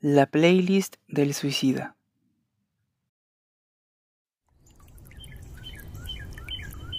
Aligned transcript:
La 0.00 0.26
playlist 0.26 0.94
del 1.08 1.34
suicida. 1.34 1.96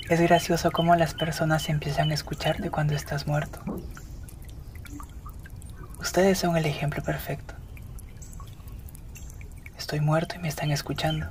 Es 0.10 0.20
gracioso 0.20 0.70
cómo 0.72 0.94
las 0.98 1.14
personas 1.14 1.70
empiezan 1.70 2.12
a 2.12 2.14
escucharte 2.14 2.70
cuando 2.70 2.96
estás 2.96 3.26
muerto. 3.26 3.62
Ustedes 6.02 6.40
son 6.40 6.58
el 6.58 6.66
ejemplo 6.66 7.02
perfecto. 7.02 7.54
Estoy 9.78 10.02
muerto 10.02 10.36
y 10.36 10.40
me 10.40 10.50
están 10.50 10.70
escuchando. 10.72 11.28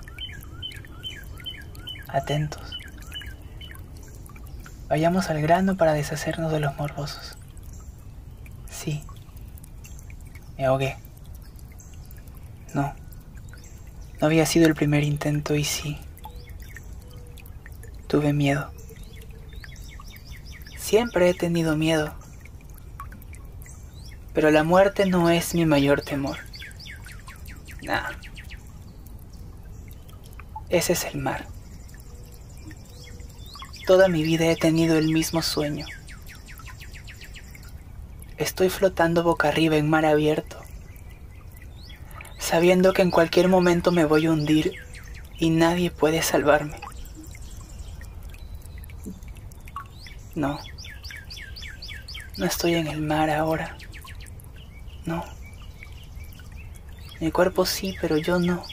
Atentos. 2.09 2.79
Vayamos 4.89 5.29
al 5.29 5.43
grano 5.43 5.77
para 5.77 5.93
deshacernos 5.93 6.50
de 6.50 6.61
los 6.61 6.75
morbosos. 6.79 7.37
Sí. 8.71 9.05
Me 10.57 10.64
ahogué. 10.64 10.96
No. 12.74 12.95
No 14.20 14.27
había 14.27 14.46
sido 14.46 14.66
el 14.66 14.74
primer 14.74 15.04
intento 15.04 15.54
y 15.54 15.64
sí. 15.64 15.98
Tuve 18.06 18.32
miedo. 18.32 18.70
Siempre 20.77 21.28
he 21.28 21.34
tenido 21.34 21.77
miedo. 21.77 22.14
Pero 24.32 24.50
la 24.50 24.64
muerte 24.64 25.06
no 25.06 25.30
es 25.30 25.54
mi 25.54 25.66
mayor 25.66 26.02
temor. 26.02 26.38
Nah. 27.82 28.10
Ese 30.69 30.92
es 30.92 31.05
el 31.05 31.19
mar. 31.19 31.46
Toda 33.86 34.08
mi 34.08 34.22
vida 34.22 34.46
he 34.46 34.56
tenido 34.56 34.98
el 34.98 35.08
mismo 35.08 35.42
sueño. 35.42 35.86
Estoy 38.36 38.69
flotando 38.69 39.22
boca 39.22 39.48
arriba 39.48 39.77
en 39.77 39.88
mar 39.88 40.05
abierto, 40.05 40.60
sabiendo 42.48 42.95
que 42.95 43.02
en 43.02 43.11
cualquier 43.11 43.47
momento 43.47 43.93
me 43.93 44.07
voy 44.07 44.25
a 44.25 44.30
hundir 44.30 44.72
y 45.39 45.50
nadie 45.50 45.91
puede 45.91 46.22
salvarme. 46.22 46.81
No, 50.34 50.59
no 52.39 52.47
estoy 52.47 52.77
en 52.77 52.87
el 52.87 53.03
mar 53.03 53.28
ahora. 53.28 53.77
No. 55.05 55.27
Mi 57.20 57.31
cuerpo 57.31 57.67
sí, 57.67 57.95
pero 58.00 58.17
yo 58.17 58.39
no. 58.39 58.65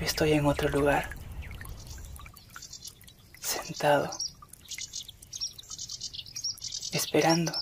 Estoy 0.00 0.32
en 0.32 0.44
otro 0.44 0.68
lugar 0.70 1.08
sentado, 3.38 4.10
esperando. 6.90 7.52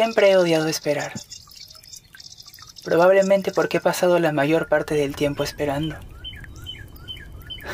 Siempre 0.00 0.30
he 0.30 0.36
odiado 0.38 0.66
esperar, 0.66 1.12
probablemente 2.82 3.52
porque 3.52 3.76
he 3.76 3.80
pasado 3.82 4.18
la 4.18 4.32
mayor 4.32 4.66
parte 4.66 4.94
del 4.94 5.14
tiempo 5.14 5.42
esperando. 5.42 5.94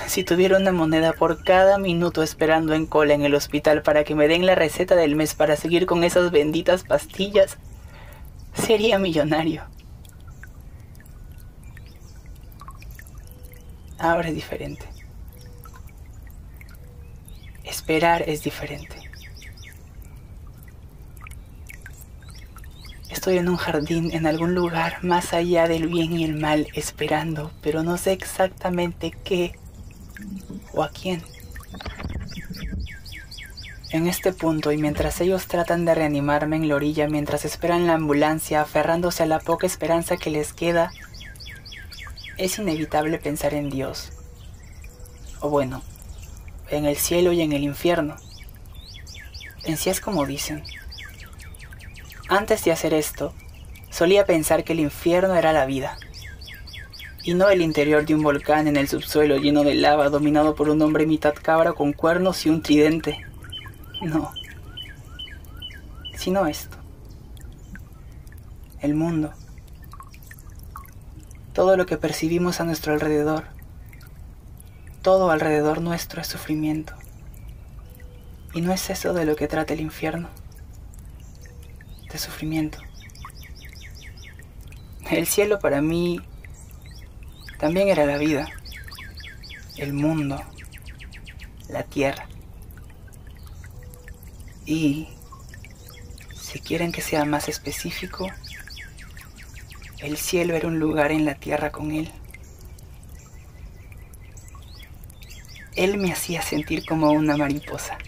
Si 0.09 0.25
tuviera 0.25 0.57
una 0.57 0.73
moneda 0.73 1.13
por 1.13 1.45
cada 1.45 1.79
minuto 1.79 2.25
esperando 2.25 2.75
en 2.75 2.87
cola 2.87 3.15
en 3.15 3.23
el 3.23 3.37
hospital 3.37 3.83
para 3.83 4.03
que 4.03 4.17
me 4.17 4.27
den 4.27 4.45
la 4.45 4.57
receta 4.57 4.97
del 4.97 5.15
mes 5.15 5.37
para 5.37 5.55
seguir 5.55 5.87
con 5.87 6.03
esas 6.03 6.33
benditas 6.33 6.83
pastillas, 6.83 7.59
sería 8.55 8.99
millonario. 8.99 9.63
Ahora 14.01 14.31
es 14.31 14.35
diferente. 14.35 14.85
Esperar 17.63 18.29
es 18.29 18.43
diferente. 18.43 18.96
Estoy 23.17 23.39
en 23.39 23.49
un 23.49 23.57
jardín, 23.57 24.11
en 24.13 24.27
algún 24.27 24.55
lugar 24.55 25.03
más 25.03 25.33
allá 25.33 25.67
del 25.67 25.89
bien 25.89 26.13
y 26.13 26.23
el 26.23 26.35
mal, 26.35 26.69
esperando, 26.75 27.51
pero 27.63 27.83
no 27.83 27.97
sé 27.97 28.13
exactamente 28.13 29.11
qué 29.25 29.59
o 30.75 30.83
a 30.83 30.91
quién. 30.91 31.23
En 33.91 34.07
este 34.07 34.35
punto, 34.35 34.71
y 34.71 34.77
mientras 34.77 35.19
ellos 35.23 35.47
tratan 35.47 35.87
de 35.87 35.95
reanimarme 35.95 36.57
en 36.57 36.69
la 36.69 36.75
orilla, 36.75 37.09
mientras 37.09 37.47
esperan 37.47 37.87
la 37.87 37.95
ambulancia, 37.95 38.61
aferrándose 38.61 39.23
a 39.23 39.27
la 39.27 39.41
poca 39.41 39.67
esperanza 39.67 40.19
que 40.19 40.29
les 40.29 40.53
queda, 40.53 40.91
es 42.37 42.59
inevitable 42.59 43.19
pensar 43.19 43.55
en 43.55 43.71
Dios. 43.71 44.13
O 45.41 45.49
bueno, 45.49 45.83
en 46.69 46.85
el 46.85 46.97
cielo 46.97 47.33
y 47.33 47.41
en 47.41 47.53
el 47.53 47.63
infierno. 47.63 48.17
En 49.65 49.79
es 49.83 50.01
como 50.03 50.27
dicen. 50.27 50.63
Antes 52.29 52.65
de 52.65 52.73
hacer 52.73 52.95
esto, 52.95 53.33
solía 53.91 54.27
pensar 54.27 54.65
que 54.65 54.73
el 54.73 54.81
infierno 54.81 55.35
era 55.35 55.53
la 55.53 55.67
vida, 55.67 55.97
y 57.23 57.35
no 57.35 57.49
el 57.49 57.63
interior 57.63 58.05
de 58.05 58.15
un 58.15 58.23
volcán 58.23 58.69
en 58.69 58.77
el 58.77 58.89
subsuelo 58.89 59.37
lleno 59.37 59.65
de 59.65 59.75
lava 59.75 60.09
dominado 60.09 60.55
por 60.55 60.69
un 60.69 60.81
hombre 60.83 61.07
mitad 61.07 61.35
cabra 61.35 61.73
con 61.73 61.93
cuernos 61.93 62.47
y 62.47 62.51
un 62.51 62.63
tridente. 62.63 63.25
No, 64.03 64.33
sino 66.15 66.47
esto. 66.47 66.77
El 68.81 68.95
mundo 68.95 69.33
todo 71.57 71.79
lo 71.79 71.87
que 71.87 71.97
percibimos 71.97 72.61
a 72.61 72.65
nuestro 72.65 72.93
alrededor. 72.93 73.45
Todo 75.01 75.31
alrededor 75.31 75.81
nuestro 75.81 76.21
es 76.21 76.27
sufrimiento. 76.27 76.93
Y 78.53 78.61
no 78.61 78.75
es 78.75 78.91
eso 78.91 79.15
de 79.15 79.25
lo 79.25 79.37
que 79.37 79.49
trata 79.49 79.73
el 79.73 79.81
infierno, 79.81 80.29
de 82.11 82.19
sufrimiento. 82.19 82.79
El 85.11 85.27
cielo 85.27 85.59
para 85.61 85.81
mí 85.81 86.21
también 87.59 87.89
era 87.89 88.07
la 88.07 88.19
vida, 88.19 88.49
el 89.77 89.93
mundo, 89.93 90.41
la 91.69 91.85
tierra. 91.85 92.29
Y 94.65 95.09
si 96.35 96.59
quieren 96.61 96.93
que 96.93 97.03
sea 97.03 97.25
más 97.25 97.49
específico, 97.49 98.29
el 99.99 100.17
cielo 100.17 100.55
era 100.55 100.69
un 100.69 100.79
lugar 100.79 101.13
en 101.13 101.25
la 101.25 101.35
tierra 101.35 101.71
con 101.71 101.93
él. 101.93 102.11
Él 105.77 105.99
me 105.99 106.13
hacía 106.13 106.43
sentir 106.43 106.85
como 106.85 107.11
una 107.11 107.37
mariposa. 107.37 107.99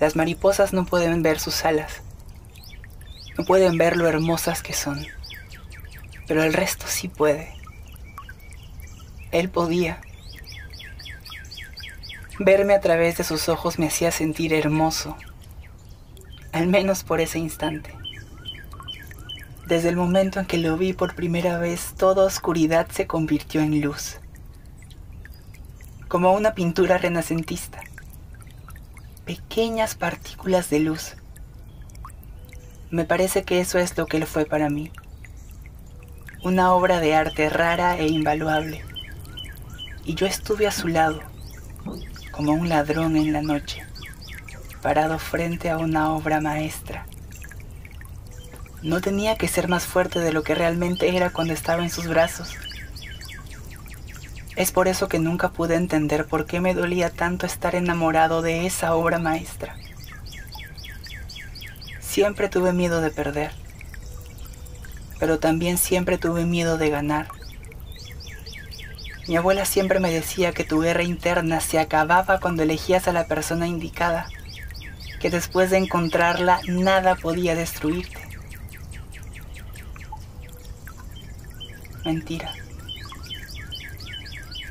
Las 0.00 0.14
mariposas 0.14 0.72
no 0.72 0.84
pueden 0.84 1.22
ver 1.22 1.40
sus 1.40 1.64
alas, 1.64 2.02
no 3.36 3.44
pueden 3.44 3.78
ver 3.78 3.96
lo 3.96 4.06
hermosas 4.06 4.62
que 4.62 4.72
son, 4.72 5.04
pero 6.26 6.42
el 6.42 6.52
resto 6.52 6.86
sí 6.86 7.08
puede. 7.08 7.52
Él 9.32 9.48
podía. 9.48 10.00
Verme 12.38 12.74
a 12.74 12.80
través 12.80 13.16
de 13.16 13.24
sus 13.24 13.48
ojos 13.48 13.78
me 13.78 13.88
hacía 13.88 14.12
sentir 14.12 14.54
hermoso, 14.54 15.16
al 16.52 16.68
menos 16.68 17.02
por 17.02 17.20
ese 17.20 17.40
instante. 17.40 17.92
Desde 19.66 19.88
el 19.88 19.96
momento 19.96 20.38
en 20.38 20.46
que 20.46 20.58
lo 20.58 20.76
vi 20.76 20.92
por 20.92 21.14
primera 21.14 21.58
vez, 21.58 21.94
toda 21.96 22.24
oscuridad 22.24 22.88
se 22.90 23.06
convirtió 23.06 23.60
en 23.60 23.80
luz, 23.80 24.18
como 26.06 26.32
una 26.32 26.54
pintura 26.54 26.98
renacentista. 26.98 27.80
Pequeñas 29.28 29.94
partículas 29.94 30.70
de 30.70 30.80
luz. 30.80 31.14
Me 32.90 33.04
parece 33.04 33.42
que 33.42 33.60
eso 33.60 33.78
es 33.78 33.94
lo 33.98 34.06
que 34.06 34.24
fue 34.24 34.46
para 34.46 34.70
mí. 34.70 34.90
Una 36.42 36.72
obra 36.72 36.98
de 36.98 37.14
arte 37.14 37.50
rara 37.50 37.98
e 37.98 38.06
invaluable. 38.06 38.82
Y 40.06 40.14
yo 40.14 40.26
estuve 40.26 40.66
a 40.66 40.70
su 40.70 40.88
lado, 40.88 41.20
como 42.30 42.52
un 42.52 42.70
ladrón 42.70 43.18
en 43.18 43.34
la 43.34 43.42
noche, 43.42 43.84
parado 44.80 45.18
frente 45.18 45.68
a 45.68 45.76
una 45.76 46.14
obra 46.14 46.40
maestra 46.40 47.04
no 48.82 49.00
tenía 49.00 49.36
que 49.36 49.48
ser 49.48 49.68
más 49.68 49.86
fuerte 49.86 50.20
de 50.20 50.32
lo 50.32 50.42
que 50.42 50.54
realmente 50.54 51.16
era 51.16 51.30
cuando 51.30 51.52
estaba 51.52 51.82
en 51.82 51.90
sus 51.90 52.06
brazos. 52.06 52.54
Es 54.58 54.72
por 54.72 54.88
eso 54.88 55.06
que 55.06 55.20
nunca 55.20 55.50
pude 55.50 55.76
entender 55.76 56.26
por 56.26 56.44
qué 56.44 56.60
me 56.60 56.74
dolía 56.74 57.10
tanto 57.10 57.46
estar 57.46 57.76
enamorado 57.76 58.42
de 58.42 58.66
esa 58.66 58.96
obra 58.96 59.20
maestra. 59.20 59.76
Siempre 62.00 62.48
tuve 62.48 62.72
miedo 62.72 63.00
de 63.00 63.12
perder, 63.12 63.52
pero 65.20 65.38
también 65.38 65.78
siempre 65.78 66.18
tuve 66.18 66.44
miedo 66.44 66.76
de 66.76 66.90
ganar. 66.90 67.28
Mi 69.28 69.36
abuela 69.36 69.64
siempre 69.64 70.00
me 70.00 70.10
decía 70.10 70.50
que 70.50 70.64
tu 70.64 70.80
guerra 70.80 71.04
interna 71.04 71.60
se 71.60 71.78
acababa 71.78 72.40
cuando 72.40 72.64
elegías 72.64 73.06
a 73.06 73.12
la 73.12 73.28
persona 73.28 73.68
indicada, 73.68 74.26
que 75.20 75.30
después 75.30 75.70
de 75.70 75.78
encontrarla 75.78 76.58
nada 76.66 77.14
podía 77.14 77.54
destruirte. 77.54 78.18
mentira. 82.04 82.54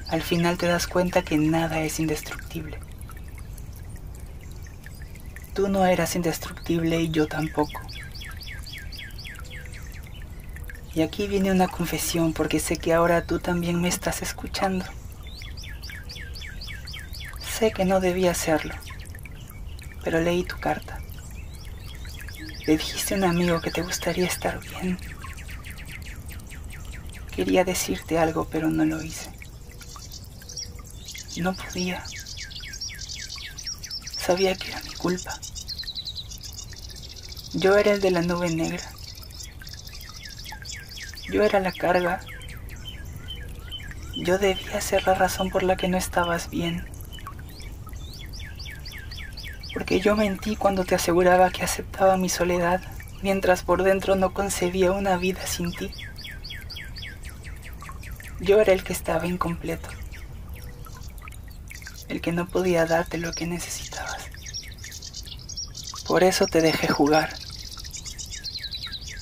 Al 0.09 0.21
final 0.21 0.57
te 0.57 0.67
das 0.67 0.87
cuenta 0.87 1.21
que 1.21 1.37
nada 1.37 1.81
es 1.81 1.99
indestructible. 1.99 2.79
tú 5.57 5.67
no 5.67 5.87
eras 5.87 6.15
indestructible 6.15 7.01
y 7.01 7.09
yo 7.09 7.27
tampoco. 7.27 7.81
Y 10.93 11.01
aquí 11.01 11.25
viene 11.25 11.51
una 11.51 11.67
confesión 11.67 12.31
porque 12.33 12.59
sé 12.59 12.77
que 12.77 12.93
ahora 12.93 13.23
tú 13.23 13.39
también 13.39 13.81
me 13.81 13.87
estás 13.87 14.21
escuchando. 14.21 14.85
Sé 17.57 17.71
que 17.71 17.85
no 17.85 17.99
debía 17.99 18.29
hacerlo, 18.29 18.75
pero 20.03 20.21
leí 20.21 20.43
tu 20.43 20.59
carta. 20.59 20.99
Le 22.67 22.77
dijiste 22.77 23.15
a 23.15 23.17
un 23.17 23.23
amigo 23.23 23.59
que 23.59 23.71
te 23.71 23.81
gustaría 23.81 24.27
estar 24.27 24.59
bien. 24.59 24.99
Quería 27.35 27.63
decirte 27.63 28.19
algo, 28.19 28.47
pero 28.47 28.69
no 28.69 28.85
lo 28.85 29.01
hice. 29.01 29.36
No 31.37 31.53
podía. 31.53 32.03
Sabía 34.17 34.55
que 34.55 34.69
era 34.69 34.81
mi 34.81 34.93
culpa. 34.93 35.39
Yo 37.53 37.77
era 37.77 37.91
el 37.91 38.01
de 38.01 38.11
la 38.11 38.21
nube 38.21 38.49
negra. 38.49 38.83
Yo 41.29 41.43
era 41.43 41.59
la 41.59 41.71
carga. 41.71 42.21
Yo 44.15 44.37
debía 44.37 44.81
ser 44.81 45.05
la 45.05 45.13
razón 45.13 45.49
por 45.49 45.63
la 45.63 45.77
que 45.77 45.87
no 45.87 45.97
estabas 45.97 46.49
bien. 46.49 46.85
Porque 49.73 49.99
yo 49.99 50.15
mentí 50.15 50.55
cuando 50.55 50.85
te 50.85 50.95
aseguraba 50.95 51.51
que 51.51 51.63
aceptaba 51.63 52.17
mi 52.17 52.29
soledad, 52.29 52.81
mientras 53.21 53.61
por 53.61 53.83
dentro 53.83 54.15
no 54.15 54.33
concebía 54.33 54.91
una 54.91 55.17
vida 55.17 55.45
sin 55.45 55.71
ti. 55.71 55.91
Yo 58.39 58.59
era 58.59 58.73
el 58.73 58.83
que 58.83 58.93
estaba 58.93 59.27
incompleto, 59.27 59.89
el 62.09 62.21
que 62.21 62.31
no 62.31 62.47
podía 62.47 62.85
darte 62.85 63.17
lo 63.17 63.33
que 63.33 63.47
necesitabas. 63.47 64.29
Por 66.07 66.23
eso 66.23 66.45
te 66.47 66.61
dejé 66.61 66.87
jugar. 66.87 67.35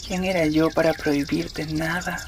¿Quién 0.06 0.24
era 0.24 0.46
yo 0.46 0.70
para 0.70 0.94
prohibirte 0.94 1.66
nada? 1.66 2.24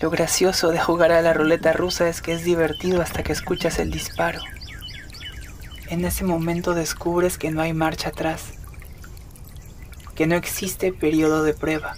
Lo 0.00 0.08
gracioso 0.08 0.70
de 0.70 0.78
jugar 0.78 1.12
a 1.12 1.20
la 1.20 1.34
ruleta 1.34 1.72
rusa 1.72 2.08
es 2.08 2.22
que 2.22 2.32
es 2.32 2.44
divertido 2.44 3.02
hasta 3.02 3.22
que 3.22 3.32
escuchas 3.32 3.78
el 3.78 3.90
disparo. 3.90 4.40
En 5.88 6.04
ese 6.04 6.24
momento 6.24 6.74
descubres 6.74 7.36
que 7.36 7.50
no 7.50 7.60
hay 7.60 7.72
marcha 7.72 8.10
atrás, 8.10 8.52
que 10.14 10.26
no 10.26 10.36
existe 10.36 10.92
periodo 10.92 11.42
de 11.42 11.54
prueba. 11.54 11.96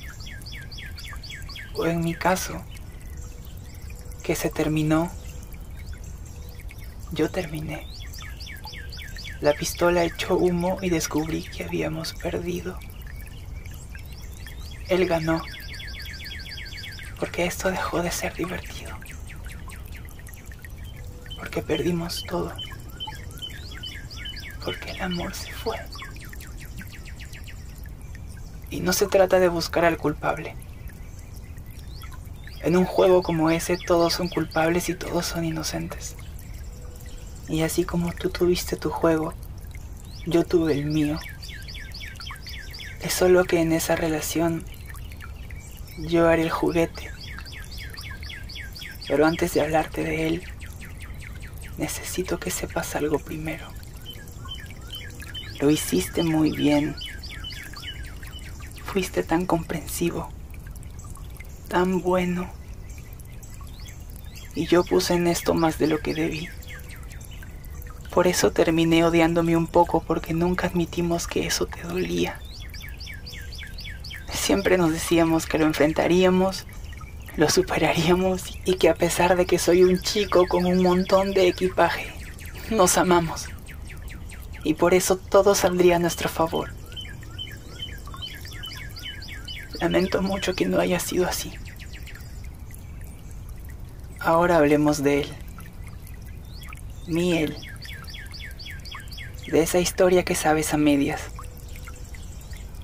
O 1.74 1.86
en 1.86 2.00
mi 2.00 2.14
caso, 2.14 2.60
que 4.22 4.34
se 4.34 4.48
terminó, 4.48 5.10
yo 7.12 7.30
terminé. 7.30 7.86
La 9.40 9.52
pistola 9.52 10.04
echó 10.04 10.36
humo 10.36 10.78
y 10.80 10.88
descubrí 10.88 11.42
que 11.42 11.64
habíamos 11.64 12.14
perdido. 12.14 12.78
Él 14.88 15.06
ganó, 15.06 15.42
porque 17.18 17.46
esto 17.46 17.70
dejó 17.70 18.02
de 18.02 18.10
ser 18.10 18.34
divertido, 18.34 18.96
porque 21.38 21.62
perdimos 21.62 22.24
todo, 22.28 22.52
porque 24.64 24.90
el 24.92 25.02
amor 25.02 25.34
se 25.34 25.52
fue. 25.52 25.76
Y 28.70 28.80
no 28.80 28.92
se 28.92 29.06
trata 29.06 29.38
de 29.38 29.48
buscar 29.48 29.84
al 29.84 29.98
culpable. 29.98 30.56
En 32.60 32.76
un 32.76 32.84
juego 32.84 33.22
como 33.22 33.50
ese 33.50 33.76
todos 33.76 34.14
son 34.14 34.28
culpables 34.28 34.88
y 34.88 34.94
todos 34.94 35.26
son 35.26 35.44
inocentes. 35.44 36.16
Y 37.52 37.60
así 37.60 37.84
como 37.84 38.14
tú 38.14 38.30
tuviste 38.30 38.76
tu 38.76 38.88
juego, 38.88 39.34
yo 40.24 40.42
tuve 40.42 40.72
el 40.72 40.86
mío. 40.86 41.20
Es 43.02 43.12
solo 43.12 43.44
que 43.44 43.60
en 43.60 43.72
esa 43.72 43.94
relación 43.94 44.64
yo 45.98 46.30
haré 46.30 46.44
el 46.44 46.50
juguete. 46.50 47.10
Pero 49.06 49.26
antes 49.26 49.52
de 49.52 49.60
hablarte 49.60 50.02
de 50.02 50.28
él, 50.28 50.44
necesito 51.76 52.40
que 52.40 52.50
sepas 52.50 52.96
algo 52.96 53.18
primero. 53.18 53.66
Lo 55.60 55.68
hiciste 55.68 56.22
muy 56.22 56.56
bien. 56.56 56.96
Fuiste 58.86 59.22
tan 59.22 59.44
comprensivo, 59.44 60.30
tan 61.68 62.00
bueno. 62.00 62.50
Y 64.54 64.66
yo 64.68 64.84
puse 64.84 65.12
en 65.12 65.26
esto 65.26 65.52
más 65.52 65.78
de 65.78 65.88
lo 65.88 65.98
que 65.98 66.14
debí. 66.14 66.48
Por 68.12 68.26
eso 68.26 68.52
terminé 68.52 69.04
odiándome 69.04 69.56
un 69.56 69.66
poco 69.66 70.02
porque 70.02 70.34
nunca 70.34 70.66
admitimos 70.66 71.26
que 71.26 71.46
eso 71.46 71.64
te 71.64 71.80
dolía. 71.82 72.38
Siempre 74.30 74.76
nos 74.76 74.92
decíamos 74.92 75.46
que 75.46 75.58
lo 75.58 75.64
enfrentaríamos, 75.64 76.66
lo 77.36 77.48
superaríamos 77.48 78.58
y 78.66 78.74
que 78.74 78.90
a 78.90 78.94
pesar 78.94 79.34
de 79.34 79.46
que 79.46 79.58
soy 79.58 79.82
un 79.82 79.98
chico 80.02 80.46
con 80.46 80.66
un 80.66 80.82
montón 80.82 81.32
de 81.32 81.48
equipaje, 81.48 82.12
nos 82.70 82.98
amamos. 82.98 83.48
Y 84.62 84.74
por 84.74 84.92
eso 84.92 85.16
todo 85.16 85.54
saldría 85.54 85.96
a 85.96 85.98
nuestro 85.98 86.28
favor. 86.28 86.68
Lamento 89.80 90.20
mucho 90.20 90.54
que 90.54 90.66
no 90.66 90.78
haya 90.78 91.00
sido 91.00 91.26
así. 91.26 91.54
Ahora 94.20 94.58
hablemos 94.58 95.02
de 95.02 95.22
él. 95.22 95.32
Mi 97.06 97.38
él 97.38 97.71
de 99.46 99.62
esa 99.62 99.78
historia 99.78 100.24
que 100.24 100.34
sabes 100.34 100.72
a 100.72 100.76
medias, 100.76 101.20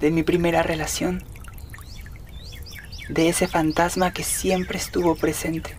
de 0.01 0.11
mi 0.11 0.23
primera 0.23 0.63
relación, 0.63 1.23
de 3.09 3.29
ese 3.29 3.49
fantasma 3.49 4.13
que 4.13 4.23
siempre 4.23 4.79
estuvo 4.79 5.15
presente. 5.15 5.75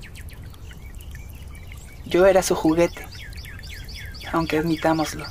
Yo 2.06 2.26
era 2.26 2.42
su 2.42 2.56
juguete, 2.56 3.06
aunque 4.31 4.58
admitámoslo. 4.58 5.26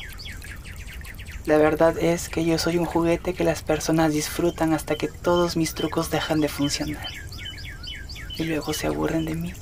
La 1.46 1.56
verdad 1.56 1.98
es 1.98 2.28
que 2.28 2.44
yo 2.44 2.58
soy 2.58 2.76
un 2.76 2.84
juguete 2.84 3.32
que 3.32 3.42
las 3.42 3.62
personas 3.62 4.12
disfrutan 4.12 4.74
hasta 4.74 4.96
que 4.96 5.08
todos 5.08 5.56
mis 5.56 5.74
trucos 5.74 6.10
dejan 6.10 6.40
de 6.40 6.48
funcionar 6.48 7.08
y 8.36 8.44
luego 8.44 8.72
se 8.72 8.86
aburren 8.86 9.24
de 9.24 9.34
mí. 9.34 9.52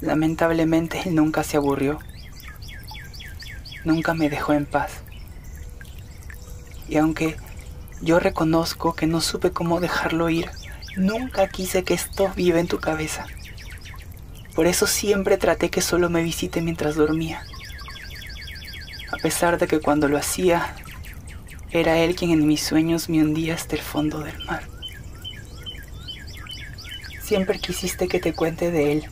Lamentablemente 0.00 1.00
él 1.06 1.14
nunca 1.14 1.42
se 1.42 1.56
aburrió 1.56 1.98
nunca 3.84 4.14
me 4.14 4.30
dejó 4.30 4.52
en 4.52 4.66
paz. 4.66 5.02
Y 6.88 6.96
aunque 6.96 7.36
yo 8.02 8.20
reconozco 8.20 8.94
que 8.94 9.06
no 9.06 9.20
supe 9.20 9.50
cómo 9.50 9.80
dejarlo 9.80 10.28
ir, 10.28 10.50
nunca 10.96 11.48
quise 11.48 11.84
que 11.84 11.94
esto 11.94 12.30
viva 12.36 12.60
en 12.60 12.66
tu 12.66 12.78
cabeza. 12.78 13.26
Por 14.54 14.66
eso 14.66 14.86
siempre 14.86 15.36
traté 15.36 15.70
que 15.70 15.80
solo 15.80 16.10
me 16.10 16.22
visite 16.22 16.60
mientras 16.60 16.94
dormía. 16.94 17.42
A 19.12 19.16
pesar 19.16 19.58
de 19.58 19.66
que 19.66 19.80
cuando 19.80 20.08
lo 20.08 20.18
hacía, 20.18 20.74
era 21.70 21.98
él 21.98 22.14
quien 22.14 22.30
en 22.30 22.46
mis 22.46 22.62
sueños 22.62 23.08
me 23.08 23.22
hundía 23.22 23.54
hasta 23.54 23.74
el 23.74 23.82
fondo 23.82 24.20
del 24.20 24.38
mar. 24.44 24.62
Siempre 27.22 27.58
quisiste 27.58 28.06
que 28.06 28.20
te 28.20 28.32
cuente 28.32 28.70
de 28.70 28.92
él, 28.92 29.08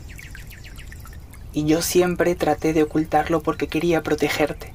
y 1.53 1.65
yo 1.65 1.81
siempre 1.81 2.35
traté 2.35 2.73
de 2.73 2.83
ocultarlo 2.83 3.41
porque 3.41 3.67
quería 3.67 4.01
protegerte. 4.01 4.73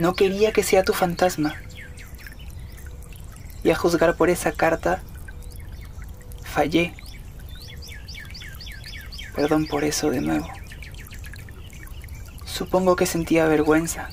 No 0.00 0.14
quería 0.14 0.52
que 0.52 0.64
sea 0.64 0.82
tu 0.82 0.92
fantasma. 0.92 1.54
Y 3.62 3.70
a 3.70 3.76
juzgar 3.76 4.16
por 4.16 4.28
esa 4.28 4.52
carta, 4.52 5.02
fallé. 6.42 6.94
Perdón 9.36 9.66
por 9.66 9.84
eso 9.84 10.10
de 10.10 10.20
nuevo. 10.20 10.48
Supongo 12.44 12.96
que 12.96 13.06
sentía 13.06 13.46
vergüenza, 13.46 14.08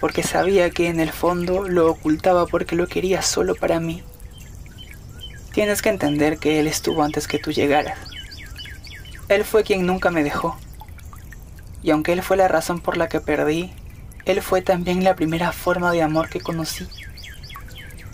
porque 0.00 0.22
sabía 0.22 0.70
que 0.70 0.88
en 0.88 1.00
el 1.00 1.10
fondo 1.10 1.68
lo 1.68 1.90
ocultaba 1.90 2.46
porque 2.46 2.76
lo 2.76 2.86
quería 2.86 3.22
solo 3.22 3.54
para 3.54 3.80
mí. 3.80 4.02
Tienes 5.52 5.80
que 5.80 5.88
entender 5.88 6.38
que 6.38 6.60
él 6.60 6.66
estuvo 6.66 7.02
antes 7.02 7.26
que 7.26 7.38
tú 7.38 7.50
llegaras. 7.50 7.98
Él 9.28 9.44
fue 9.44 9.64
quien 9.64 9.86
nunca 9.86 10.10
me 10.10 10.22
dejó. 10.22 10.56
Y 11.82 11.90
aunque 11.90 12.12
Él 12.12 12.22
fue 12.22 12.36
la 12.36 12.46
razón 12.46 12.80
por 12.80 12.96
la 12.96 13.08
que 13.08 13.20
perdí, 13.20 13.72
Él 14.24 14.40
fue 14.40 14.62
también 14.62 15.02
la 15.02 15.16
primera 15.16 15.50
forma 15.50 15.90
de 15.90 16.02
amor 16.02 16.28
que 16.28 16.40
conocí. 16.40 16.86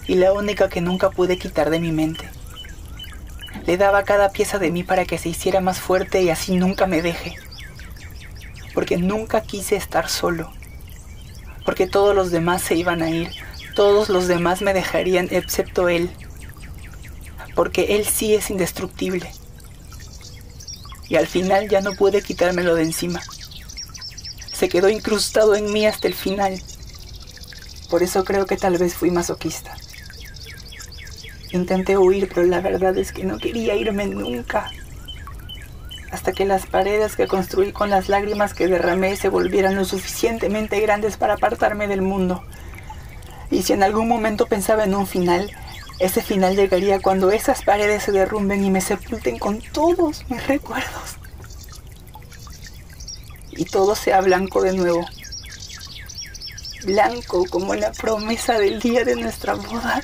Y 0.06 0.14
la 0.14 0.32
única 0.32 0.70
que 0.70 0.80
nunca 0.80 1.10
pude 1.10 1.36
quitar 1.36 1.68
de 1.68 1.80
mi 1.80 1.92
mente. 1.92 2.30
Le 3.66 3.76
daba 3.76 4.04
cada 4.04 4.30
pieza 4.30 4.58
de 4.58 4.70
mí 4.70 4.84
para 4.84 5.04
que 5.04 5.18
se 5.18 5.28
hiciera 5.28 5.60
más 5.60 5.80
fuerte 5.80 6.22
y 6.22 6.30
así 6.30 6.56
nunca 6.56 6.86
me 6.86 7.02
deje. 7.02 7.36
Porque 8.72 8.96
nunca 8.96 9.42
quise 9.42 9.76
estar 9.76 10.08
solo. 10.08 10.50
Porque 11.66 11.86
todos 11.86 12.16
los 12.16 12.30
demás 12.30 12.62
se 12.62 12.74
iban 12.74 13.02
a 13.02 13.10
ir. 13.10 13.28
Todos 13.74 14.08
los 14.08 14.28
demás 14.28 14.62
me 14.62 14.72
dejarían 14.72 15.28
excepto 15.30 15.90
Él. 15.90 16.10
Porque 17.54 17.96
Él 17.96 18.06
sí 18.06 18.34
es 18.34 18.48
indestructible 18.48 19.30
y 21.08 21.16
al 21.16 21.26
final 21.26 21.68
ya 21.68 21.80
no 21.80 21.92
pude 21.92 22.22
quitármelo 22.22 22.74
de 22.74 22.84
encima. 22.84 23.20
Se 24.52 24.68
quedó 24.68 24.88
incrustado 24.88 25.54
en 25.54 25.72
mí 25.72 25.86
hasta 25.86 26.08
el 26.08 26.14
final. 26.14 26.60
Por 27.90 28.02
eso 28.02 28.24
creo 28.24 28.46
que 28.46 28.56
tal 28.56 28.78
vez 28.78 28.94
fui 28.94 29.10
masoquista. 29.10 29.74
Intenté 31.52 31.98
huir, 31.98 32.30
pero 32.32 32.46
la 32.46 32.60
verdad 32.60 32.96
es 32.96 33.12
que 33.12 33.24
no 33.24 33.38
quería 33.38 33.74
irme 33.74 34.06
nunca. 34.06 34.70
Hasta 36.10 36.32
que 36.32 36.46
las 36.46 36.66
paredes 36.66 37.16
que 37.16 37.26
construí 37.26 37.72
con 37.72 37.90
las 37.90 38.08
lágrimas 38.08 38.54
que 38.54 38.68
derramé 38.68 39.16
se 39.16 39.28
volvieran 39.28 39.76
lo 39.76 39.84
suficientemente 39.84 40.80
grandes 40.80 41.16
para 41.16 41.34
apartarme 41.34 41.88
del 41.88 42.02
mundo. 42.02 42.42
Y 43.50 43.62
si 43.62 43.74
en 43.74 43.82
algún 43.82 44.08
momento 44.08 44.46
pensaba 44.46 44.84
en 44.84 44.94
un 44.94 45.06
final, 45.06 45.50
ese 45.98 46.22
final 46.22 46.56
llegaría 46.56 47.00
cuando 47.00 47.30
esas 47.30 47.62
paredes 47.62 48.04
se 48.04 48.12
derrumben 48.12 48.64
y 48.64 48.70
me 48.70 48.80
sepulten 48.80 49.38
con 49.38 49.60
todos 49.72 50.24
mis 50.28 50.46
recuerdos. 50.46 51.16
Y 53.52 53.64
todo 53.66 53.94
sea 53.94 54.20
blanco 54.20 54.62
de 54.62 54.72
nuevo. 54.72 55.04
Blanco 56.84 57.44
como 57.50 57.74
la 57.74 57.92
promesa 57.92 58.58
del 58.58 58.80
día 58.80 59.04
de 59.04 59.16
nuestra 59.16 59.54
boda 59.54 60.02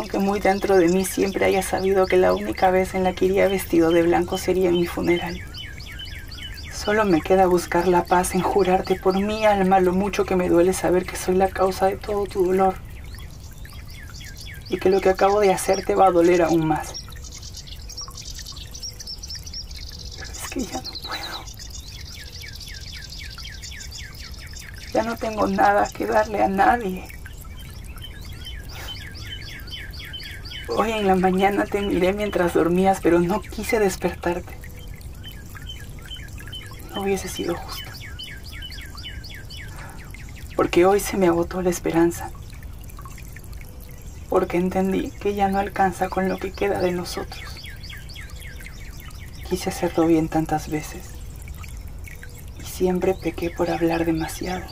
aunque 0.00 0.18
muy 0.18 0.40
dentro 0.40 0.76
de 0.76 0.88
mí 0.88 1.04
siempre 1.04 1.44
haya 1.44 1.62
sabido 1.62 2.06
que 2.06 2.16
la 2.16 2.32
única 2.32 2.70
vez 2.70 2.94
en 2.94 3.04
la 3.04 3.12
que 3.12 3.26
iría 3.26 3.48
vestido 3.48 3.90
de 3.90 4.02
blanco 4.02 4.38
sería 4.38 4.70
en 4.70 4.76
mi 4.76 4.86
funeral. 4.86 5.38
Solo 6.72 7.04
me 7.04 7.20
queda 7.20 7.46
buscar 7.46 7.86
la 7.86 8.04
paz 8.04 8.34
en 8.34 8.40
jurarte 8.40 8.94
por 8.96 9.18
mi 9.20 9.44
alma 9.44 9.78
lo 9.80 9.92
mucho 9.92 10.24
que 10.24 10.36
me 10.36 10.48
duele 10.48 10.72
saber 10.72 11.04
que 11.04 11.16
soy 11.16 11.34
la 11.34 11.48
causa 11.48 11.86
de 11.86 11.96
todo 11.96 12.24
tu 12.24 12.46
dolor 12.46 12.74
y 14.70 14.78
que 14.78 14.88
lo 14.88 15.00
que 15.00 15.10
acabo 15.10 15.40
de 15.40 15.52
hacer 15.52 15.84
te 15.84 15.96
va 15.96 16.06
a 16.06 16.12
doler 16.12 16.42
aún 16.42 16.66
más. 16.66 16.94
Es 20.22 20.48
que 20.48 20.60
ya 20.60 20.80
no 20.80 20.92
puedo. 21.02 21.44
Ya 24.94 25.02
no 25.02 25.16
tengo 25.16 25.48
nada 25.48 25.88
que 25.92 26.06
darle 26.06 26.42
a 26.42 26.48
nadie. 26.48 27.04
Hoy 30.68 30.92
en 30.92 31.08
la 31.08 31.16
mañana 31.16 31.64
te 31.64 31.80
miré 31.82 32.12
mientras 32.12 32.54
dormías, 32.54 33.00
pero 33.02 33.18
no 33.18 33.40
quise 33.40 33.80
despertarte. 33.80 34.56
No 36.94 37.02
hubiese 37.02 37.28
sido 37.28 37.56
justo. 37.56 37.90
Porque 40.54 40.86
hoy 40.86 41.00
se 41.00 41.16
me 41.16 41.26
agotó 41.26 41.60
la 41.60 41.70
esperanza. 41.70 42.30
Porque 44.30 44.56
entendí 44.56 45.10
que 45.10 45.34
ya 45.34 45.48
no 45.48 45.58
alcanza 45.58 46.08
con 46.08 46.28
lo 46.28 46.38
que 46.38 46.52
queda 46.52 46.80
de 46.80 46.92
nosotros. 46.92 47.42
Quise 49.46 49.68
hacerlo 49.68 50.06
bien 50.06 50.28
tantas 50.28 50.70
veces. 50.70 51.02
Y 52.60 52.64
siempre 52.64 53.14
pequé 53.14 53.50
por 53.50 53.68
hablar 53.68 54.06
demasiado. 54.06 54.64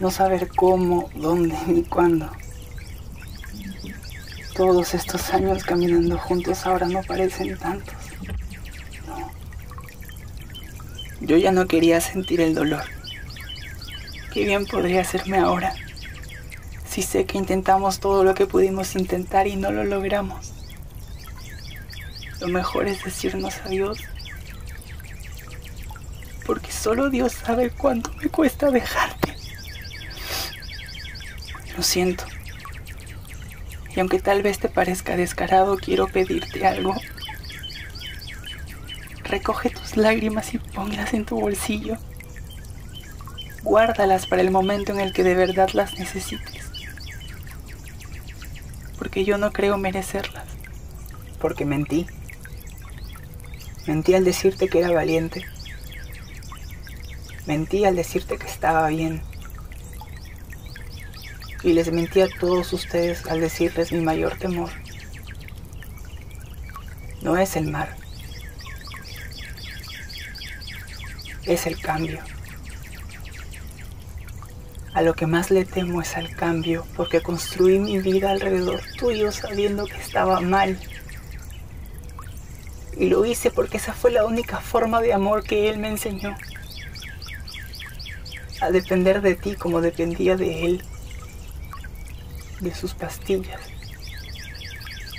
No 0.00 0.10
saber 0.10 0.48
cómo, 0.48 1.10
dónde 1.14 1.56
ni 1.68 1.84
cuándo 1.84 2.28
todos 4.60 4.92
estos 4.92 5.32
años 5.32 5.64
caminando 5.64 6.18
juntos 6.18 6.66
ahora 6.66 6.86
no 6.86 7.02
parecen 7.02 7.56
tantos. 7.56 7.94
No. 9.06 9.30
Yo 11.20 11.38
ya 11.38 11.50
no 11.50 11.66
quería 11.66 11.98
sentir 12.02 12.42
el 12.42 12.54
dolor. 12.54 12.82
Qué 14.34 14.44
bien 14.44 14.66
podría 14.66 15.00
hacerme 15.00 15.38
ahora 15.38 15.74
si 16.90 17.02
sé 17.02 17.24
que 17.24 17.38
intentamos 17.38 18.00
todo 18.00 18.24
lo 18.24 18.34
que 18.34 18.48
pudimos 18.48 18.96
intentar 18.96 19.46
y 19.46 19.54
no 19.54 19.70
lo 19.70 19.84
logramos. 19.84 20.52
Lo 22.40 22.48
mejor 22.48 22.88
es 22.88 23.04
decirnos 23.04 23.54
adiós. 23.64 23.98
Porque 26.44 26.72
solo 26.72 27.08
Dios 27.08 27.32
sabe 27.32 27.70
cuánto 27.70 28.12
me 28.14 28.28
cuesta 28.28 28.72
dejarte. 28.72 29.36
Lo 31.76 31.84
siento. 31.84 32.24
Y 33.94 34.00
aunque 34.00 34.18
tal 34.18 34.42
vez 34.42 34.58
te 34.58 34.68
parezca 34.68 35.16
descarado, 35.16 35.76
quiero 35.76 36.08
pedirte 36.08 36.66
algo. 36.66 36.96
Recoge 39.22 39.70
tus 39.70 39.96
lágrimas 39.96 40.54
y 40.54 40.58
ponlas 40.58 41.14
en 41.14 41.24
tu 41.24 41.38
bolsillo. 41.38 41.98
Guárdalas 43.62 44.26
para 44.26 44.42
el 44.42 44.50
momento 44.50 44.92
en 44.92 44.98
el 44.98 45.12
que 45.12 45.22
de 45.22 45.36
verdad 45.36 45.70
las 45.72 45.96
necesites. 45.96 46.60
Porque 49.00 49.24
yo 49.24 49.36
no 49.36 49.52
creo 49.52 49.76
merecerlas. 49.78 50.46
Porque 51.40 51.64
mentí. 51.64 52.06
Mentí 53.88 54.14
al 54.14 54.24
decirte 54.24 54.68
que 54.68 54.78
era 54.78 54.92
valiente. 54.92 55.44
Mentí 57.48 57.84
al 57.84 57.96
decirte 57.96 58.38
que 58.38 58.46
estaba 58.46 58.86
bien 58.86 59.22
y 61.62 61.72
les 61.74 61.92
mentí 61.92 62.20
a 62.20 62.28
todos 62.28 62.72
ustedes 62.72 63.26
al 63.26 63.40
decirles 63.40 63.92
mi 63.92 64.00
mayor 64.00 64.36
temor. 64.36 64.70
No 67.22 67.36
es 67.36 67.56
el 67.56 67.70
mar, 67.70 67.96
es 71.44 71.66
el 71.66 71.80
cambio. 71.80 72.20
A 74.92 75.02
lo 75.02 75.14
que 75.14 75.26
más 75.26 75.50
le 75.50 75.64
temo 75.64 76.02
es 76.02 76.16
al 76.16 76.34
cambio, 76.34 76.84
porque 76.96 77.20
construí 77.20 77.78
mi 77.78 77.98
vida 77.98 78.30
alrededor 78.30 78.80
tuyo 78.98 79.30
sabiendo 79.30 79.86
que 79.86 79.96
estaba 79.96 80.40
mal. 80.40 80.78
Y 82.96 83.08
lo 83.08 83.24
hice 83.24 83.50
porque 83.50 83.76
esa 83.76 83.92
fue 83.92 84.10
la 84.10 84.24
única 84.24 84.60
forma 84.60 85.00
de 85.00 85.12
amor 85.12 85.44
que 85.44 85.70
Él 85.70 85.78
me 85.78 85.88
enseñó. 85.88 86.36
A 88.60 88.70
depender 88.70 89.22
de 89.22 89.36
ti 89.36 89.54
como 89.54 89.80
dependía 89.80 90.36
de 90.36 90.66
Él 90.66 90.84
de 92.60 92.74
sus 92.74 92.94
pastillas, 92.94 93.60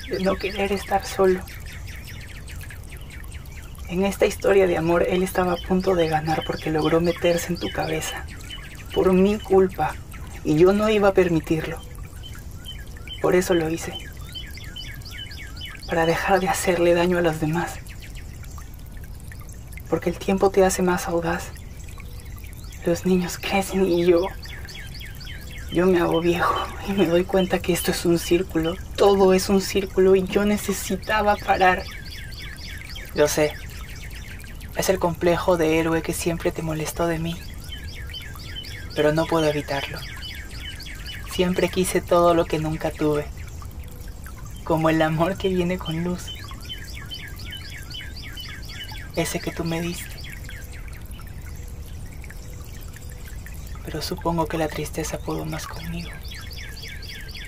de 0.10 0.20
no 0.20 0.36
querer 0.36 0.72
estar 0.72 1.06
solo. 1.06 1.40
En 3.90 4.06
esta 4.06 4.26
historia 4.26 4.68
de 4.68 4.78
amor, 4.78 5.04
él 5.08 5.24
estaba 5.24 5.54
a 5.54 5.58
punto 5.58 5.96
de 5.96 6.08
ganar 6.08 6.44
porque 6.46 6.72
logró 6.72 7.02
meterse 7.02 7.52
en 7.52 7.60
tu 7.60 7.70
cabeza, 7.72 8.26
por 8.94 9.14
mi 9.14 9.38
culpa, 9.40 9.96
y 10.44 10.58
yo 10.58 10.74
no 10.74 10.90
iba 10.90 11.10
a 11.10 11.14
permitirlo. 11.14 11.80
Por 13.22 13.36
eso 13.36 13.54
lo 13.54 13.70
hice, 13.70 13.94
para 15.88 16.06
dejar 16.06 16.40
de 16.40 16.50
hacerle 16.50 16.94
daño 16.94 17.18
a 17.18 17.22
los 17.22 17.40
demás, 17.40 17.80
porque 19.90 20.10
el 20.10 20.18
tiempo 20.18 20.50
te 20.50 20.66
hace 20.66 20.82
más 20.82 21.08
audaz. 21.08 21.50
Los 22.86 23.06
niños 23.06 23.38
crecen 23.38 23.86
y 23.86 24.06
yo 24.06 24.26
yo 25.72 25.86
me 25.86 26.00
hago 26.00 26.20
viejo 26.20 26.54
y 26.90 26.92
me 26.92 27.06
doy 27.06 27.24
cuenta 27.24 27.60
que 27.60 27.72
esto 27.72 27.92
es 27.92 28.06
un 28.06 28.20
círculo. 28.20 28.76
Todo 28.98 29.34
es 29.34 29.48
un 29.48 29.62
círculo 29.62 30.18
y 30.18 30.24
yo 30.26 30.44
necesitaba 30.44 31.38
parar. 31.38 31.84
Yo 33.16 33.30
sé. 33.30 33.54
Es 34.76 34.90
el 34.90 35.00
complejo 35.00 35.56
de 35.56 35.80
héroe 35.80 36.02
que 36.02 36.12
siempre 36.12 36.52
te 36.52 36.62
molestó 36.62 37.08
de 37.08 37.20
mí. 37.20 37.38
Pero 38.96 39.14
no 39.14 39.26
puedo 39.26 39.48
evitarlo. 39.48 40.00
Siempre 41.32 41.70
quise 41.70 42.02
todo 42.02 42.34
lo 42.34 42.46
que 42.46 42.60
nunca 42.60 42.92
tuve. 42.92 43.26
Como 44.64 44.90
el 44.90 45.02
amor 45.02 45.38
que 45.38 45.50
viene 45.50 45.78
con 45.78 46.04
luz. 46.04 46.26
Ese 49.16 49.40
que 49.40 49.52
tú 49.52 49.64
me 49.64 49.82
diste. 49.82 50.12
pero 53.92 54.02
supongo 54.02 54.46
que 54.46 54.58
la 54.58 54.70
tristeza 54.70 55.20
pudo 55.20 55.44
más 55.44 55.68
conmigo. 55.68 56.10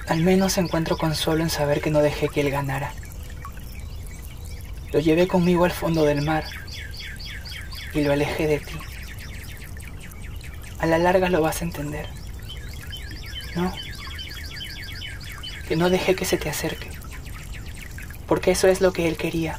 Al 0.07 0.19
menos 0.19 0.57
encuentro 0.57 0.97
consuelo 0.97 1.41
en 1.41 1.49
saber 1.49 1.79
que 1.79 1.89
no 1.89 1.99
dejé 1.99 2.27
que 2.27 2.41
él 2.41 2.51
ganara. 2.51 2.91
Lo 4.91 4.99
llevé 4.99 5.25
conmigo 5.25 5.63
al 5.63 5.71
fondo 5.71 6.03
del 6.03 6.21
mar 6.21 6.43
y 7.93 8.01
lo 8.01 8.11
alejé 8.11 8.47
de 8.47 8.59
ti. 8.59 8.73
A 10.83 10.85
la 10.85 10.97
larga 10.97 11.29
lo 11.29 11.39
vas 11.39 11.61
a 11.61 11.63
entender. 11.63 12.09
¿No? 13.55 13.73
Que 15.65 15.77
no 15.77 15.89
dejé 15.89 16.13
que 16.13 16.25
se 16.25 16.35
te 16.35 16.49
acerque. 16.49 16.89
Porque 18.27 18.51
eso 18.51 18.67
es 18.67 18.81
lo 18.81 18.91
que 18.91 19.07
él 19.07 19.15
quería. 19.15 19.57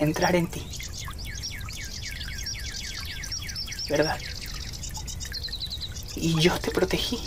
Entrar 0.00 0.34
en 0.34 0.48
ti. 0.48 0.66
¿Verdad? 3.88 4.18
y 6.16 6.40
yo 6.40 6.58
te 6.58 6.72
protegí. 6.72 7.20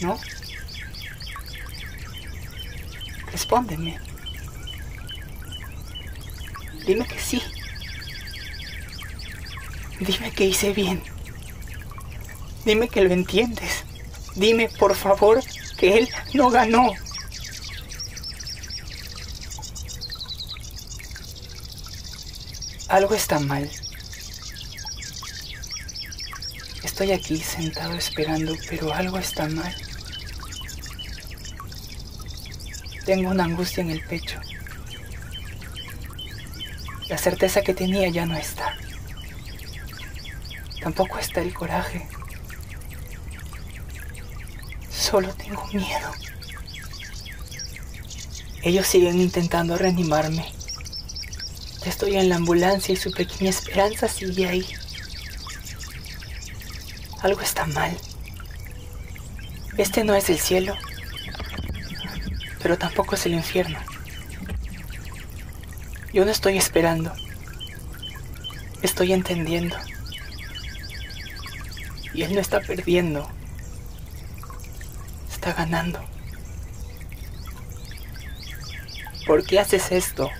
¿No? 0.00 0.16
Respóndeme. 3.32 3.98
Dime 6.86 7.04
que 7.08 7.18
sí. 7.18 7.42
Dime 10.00 10.32
que 10.32 10.46
hice 10.46 10.72
bien. 10.72 11.02
Dime 12.64 12.88
que 12.88 13.02
lo 13.02 13.12
entiendes. 13.12 13.84
Dime, 14.34 14.68
por 14.68 14.96
favor, 14.96 15.42
que 15.76 15.98
él 15.98 16.08
no 16.32 16.50
ganó. 16.50 16.92
Algo 22.88 23.14
está 23.14 23.38
mal. 23.38 23.70
Estoy 26.82 27.12
aquí 27.12 27.36
sentado 27.36 27.94
esperando, 27.94 28.54
pero 28.68 28.92
algo 28.92 29.18
está 29.18 29.48
mal. 29.48 29.74
Tengo 33.04 33.30
una 33.30 33.44
angustia 33.44 33.82
en 33.82 33.90
el 33.90 34.02
pecho. 34.04 34.40
La 37.08 37.18
certeza 37.18 37.62
que 37.62 37.74
tenía 37.74 38.08
ya 38.08 38.24
no 38.24 38.36
está. 38.36 38.76
Tampoco 40.80 41.18
está 41.18 41.40
el 41.42 41.52
coraje. 41.52 42.06
Solo 44.90 45.32
tengo 45.34 45.66
miedo. 45.72 46.10
Ellos 48.62 48.86
siguen 48.86 49.20
intentando 49.20 49.76
reanimarme. 49.76 50.44
Estoy 51.84 52.16
en 52.16 52.28
la 52.28 52.36
ambulancia 52.36 52.92
y 52.92 52.96
su 52.96 53.10
pequeña 53.10 53.50
esperanza 53.50 54.06
sigue 54.06 54.48
ahí. 54.48 54.66
Algo 57.22 57.40
está 57.40 57.66
mal. 57.66 57.96
Este 59.78 60.04
no 60.04 60.14
es 60.14 60.28
el 60.28 60.38
cielo, 60.38 60.74
pero 62.62 62.76
tampoco 62.76 63.14
es 63.14 63.24
el 63.26 63.34
infierno. 63.34 63.78
Yo 66.12 66.24
no 66.24 66.30
estoy 66.30 66.58
esperando. 66.58 67.12
Estoy 68.82 69.12
entendiendo. 69.12 69.76
Y 72.12 72.22
él 72.22 72.34
no 72.34 72.40
está 72.40 72.60
perdiendo. 72.60 73.28
Está 75.30 75.52
ganando. 75.52 76.00
¿Por 79.26 79.44
qué 79.44 79.60
haces 79.60 79.92
esto? 79.92 80.30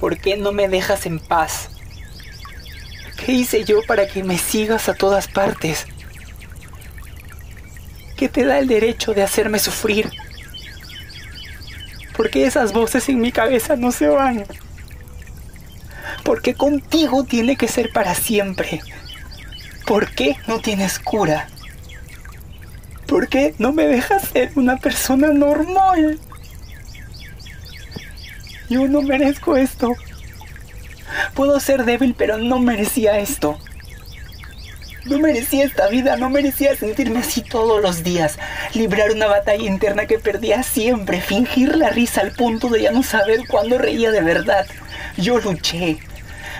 ¿Por 0.00 0.18
qué 0.18 0.36
no 0.36 0.52
me 0.52 0.68
dejas 0.68 1.06
en 1.06 1.18
paz? 1.18 1.70
¿Qué 3.24 3.32
hice 3.32 3.64
yo 3.64 3.80
para 3.86 4.06
que 4.06 4.22
me 4.22 4.36
sigas 4.38 4.88
a 4.88 4.94
todas 4.94 5.28
partes? 5.28 5.86
¿Qué 8.16 8.28
te 8.28 8.44
da 8.44 8.58
el 8.58 8.66
derecho 8.66 9.14
de 9.14 9.22
hacerme 9.22 9.58
sufrir? 9.58 10.10
¿Por 12.16 12.30
qué 12.30 12.46
esas 12.46 12.72
voces 12.72 13.08
en 13.08 13.20
mi 13.20 13.32
cabeza 13.32 13.76
no 13.76 13.92
se 13.92 14.08
van? 14.08 14.44
¿Por 16.24 16.40
qué 16.40 16.54
contigo 16.54 17.24
tiene 17.24 17.56
que 17.56 17.68
ser 17.68 17.90
para 17.92 18.14
siempre? 18.14 18.80
¿Por 19.86 20.10
qué 20.10 20.36
no 20.46 20.58
tienes 20.60 20.98
cura? 20.98 21.48
¿Por 23.06 23.28
qué 23.28 23.54
no 23.58 23.72
me 23.72 23.86
dejas 23.86 24.28
ser 24.28 24.50
una 24.54 24.78
persona 24.78 25.28
normal? 25.28 26.18
Yo 28.70 28.88
no 28.88 29.02
merezco 29.02 29.56
esto. 29.56 29.94
Puedo 31.34 31.60
ser 31.60 31.84
débil, 31.84 32.14
pero 32.16 32.38
no 32.38 32.58
merecía 32.58 33.18
esto. 33.18 33.58
No 35.04 35.18
merecía 35.18 35.64
esta 35.64 35.88
vida, 35.88 36.16
no 36.16 36.30
merecía 36.30 36.74
sentirme 36.74 37.18
así 37.18 37.42
todos 37.42 37.82
los 37.82 38.02
días, 38.02 38.38
librar 38.72 39.10
una 39.10 39.26
batalla 39.26 39.62
interna 39.62 40.06
que 40.06 40.18
perdía 40.18 40.62
siempre, 40.62 41.20
fingir 41.20 41.76
la 41.76 41.90
risa 41.90 42.22
al 42.22 42.32
punto 42.32 42.70
de 42.70 42.80
ya 42.80 42.90
no 42.90 43.02
saber 43.02 43.40
cuándo 43.46 43.76
reía 43.76 44.10
de 44.10 44.22
verdad. 44.22 44.66
Yo 45.18 45.38
luché, 45.38 45.98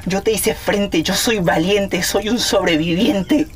yo 0.06 0.22
te 0.22 0.32
hice 0.32 0.54
frente, 0.54 1.02
yo 1.02 1.14
soy 1.14 1.38
valiente, 1.38 2.02
soy 2.02 2.28
un 2.28 2.38
sobreviviente. 2.38 3.46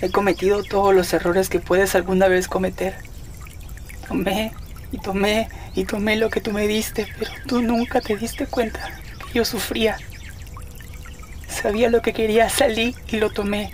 He 0.00 0.10
cometido 0.10 0.62
todos 0.62 0.94
los 0.94 1.12
errores 1.12 1.48
que 1.48 1.60
puedes 1.60 1.94
alguna 1.94 2.28
vez 2.28 2.46
cometer. 2.46 2.94
Tomé 4.06 4.52
y 4.92 4.98
tomé 4.98 5.48
y 5.74 5.84
tomé 5.84 6.16
lo 6.16 6.30
que 6.30 6.40
tú 6.40 6.52
me 6.52 6.68
diste, 6.68 7.06
pero 7.18 7.30
tú 7.46 7.62
nunca 7.62 8.00
te 8.00 8.16
diste 8.16 8.46
cuenta 8.46 8.90
que 9.26 9.38
yo 9.38 9.44
sufría. 9.44 9.96
Sabía 11.48 11.88
lo 11.88 12.02
que 12.02 12.12
quería, 12.12 12.48
salí 12.48 12.94
y 13.10 13.16
lo 13.16 13.30
tomé. 13.30 13.72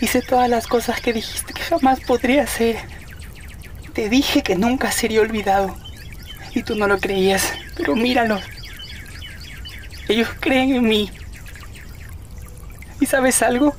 Hice 0.00 0.20
todas 0.20 0.48
las 0.50 0.66
cosas 0.66 1.00
que 1.00 1.12
dijiste 1.12 1.54
que 1.54 1.62
jamás 1.62 2.00
podría 2.00 2.42
hacer. 2.42 2.76
Te 3.94 4.08
dije 4.08 4.42
que 4.42 4.56
nunca 4.56 4.92
sería 4.92 5.22
olvidado. 5.22 5.74
Y 6.54 6.62
tú 6.62 6.74
no 6.74 6.86
lo 6.86 6.98
creías, 6.98 7.52
pero 7.76 7.96
míralo. 7.96 8.38
Ellos 10.08 10.28
creen 10.38 10.74
en 10.74 10.86
mí. 10.86 11.10
¿Y 13.00 13.06
sabes 13.06 13.42
algo? 13.42 13.74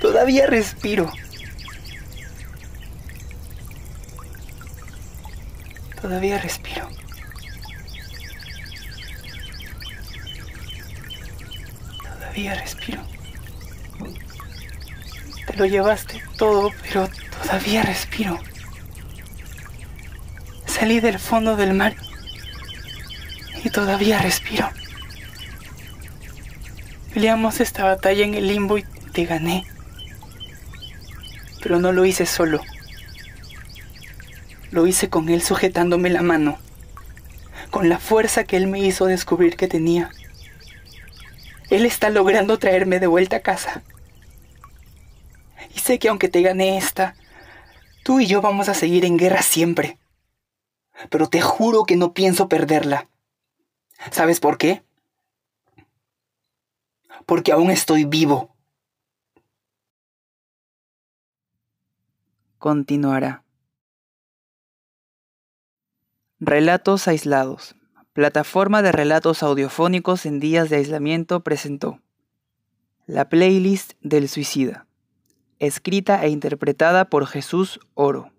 Todavía 0.00 0.46
respiro. 0.46 1.12
Todavía 6.00 6.38
respiro. 6.38 6.88
Todavía 12.02 12.54
respiro. 12.54 13.02
Te 15.46 15.56
lo 15.56 15.66
llevaste 15.66 16.22
todo, 16.38 16.70
pero 16.82 17.08
todavía 17.42 17.82
respiro. 17.82 18.40
Salí 20.66 20.98
del 21.00 21.18
fondo 21.18 21.56
del 21.56 21.74
mar 21.74 21.94
todavía 23.72 24.18
respiro. 24.20 24.70
Peleamos 27.12 27.60
esta 27.60 27.84
batalla 27.84 28.24
en 28.24 28.34
el 28.34 28.46
limbo 28.46 28.78
y 28.78 28.84
te 29.12 29.24
gané. 29.24 29.64
Pero 31.62 31.78
no 31.78 31.92
lo 31.92 32.04
hice 32.04 32.26
solo. 32.26 32.60
Lo 34.70 34.86
hice 34.86 35.08
con 35.08 35.28
él 35.28 35.42
sujetándome 35.42 36.08
la 36.08 36.22
mano, 36.22 36.58
con 37.70 37.88
la 37.88 37.98
fuerza 37.98 38.44
que 38.44 38.56
él 38.56 38.66
me 38.66 38.80
hizo 38.80 39.06
descubrir 39.06 39.56
que 39.56 39.68
tenía. 39.68 40.10
Él 41.68 41.84
está 41.84 42.10
logrando 42.10 42.58
traerme 42.58 43.00
de 43.00 43.06
vuelta 43.06 43.36
a 43.36 43.40
casa. 43.40 43.82
Y 45.74 45.78
sé 45.78 45.98
que 45.98 46.08
aunque 46.08 46.28
te 46.28 46.42
gané 46.42 46.78
esta, 46.78 47.14
tú 48.02 48.20
y 48.20 48.26
yo 48.26 48.40
vamos 48.40 48.68
a 48.68 48.74
seguir 48.74 49.04
en 49.04 49.18
guerra 49.18 49.42
siempre. 49.42 49.98
Pero 51.10 51.28
te 51.28 51.40
juro 51.40 51.84
que 51.84 51.96
no 51.96 52.12
pienso 52.12 52.48
perderla. 52.48 53.08
¿Sabes 54.10 54.40
por 54.40 54.58
qué? 54.58 54.84
Porque 57.26 57.52
aún 57.52 57.70
estoy 57.70 58.04
vivo. 58.04 58.56
Continuará. 62.58 63.44
Relatos 66.40 67.06
aislados. 67.06 67.76
Plataforma 68.12 68.82
de 68.82 68.92
relatos 68.92 69.42
audiofónicos 69.42 70.26
en 70.26 70.38
días 70.38 70.68
de 70.68 70.76
aislamiento 70.76 71.42
presentó 71.42 72.00
La 73.06 73.28
playlist 73.28 73.92
del 74.02 74.28
suicida, 74.28 74.86
escrita 75.60 76.22
e 76.24 76.28
interpretada 76.28 77.06
por 77.06 77.26
Jesús 77.26 77.80
Oro. 77.94 78.32